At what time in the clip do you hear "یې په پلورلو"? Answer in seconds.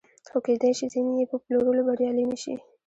1.19-1.81